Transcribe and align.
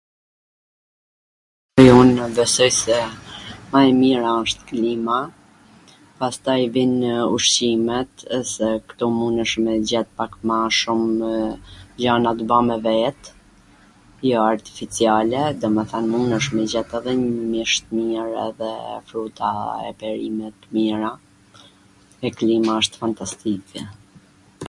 unw 1.99 2.19
besoj 2.37 2.69
se 2.81 2.95
ma 3.73 3.79
e 3.89 3.91
mira 4.01 4.29
asht 4.41 4.59
klima, 4.71 5.17
pastaj 6.21 6.55
vijnw 6.77 7.09
ushqimet, 7.35 8.11
se 8.53 8.69
ktu 8.93 9.05
munesh 9.19 9.53
me 9.67 9.71
i 9.81 9.83
gjet 9.91 10.09
pak 10.21 10.33
ma 10.53 10.57
shumw, 10.79 11.29
janw 12.05 12.27
t 12.41 12.49
bame 12.53 12.77
vet, 12.87 13.21
jo 14.31 14.39
artificiale, 14.55 15.41
domethwn 15.65 16.05
mundesh 16.15 16.49
me 16.55 16.61
i 16.67 16.75
gjet 16.75 16.89
edhe 17.01 17.13
mish 17.53 17.77
t 17.85 18.01
mir 18.01 18.25
edhe 18.47 18.71
fruta 19.11 19.49
e 19.93 19.95
perime 20.01 20.47
t 20.65 20.75
mira, 20.75 21.11
e 22.27 22.37
klima 22.41 22.73
wsht 22.83 22.93
fantastike. 23.03 23.79